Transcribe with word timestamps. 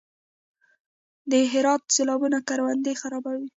د 1.31 1.33
هرات 1.51 1.83
سیلابونه 1.95 2.37
کروندې 2.47 2.93
خرابوي؟ 3.01 3.47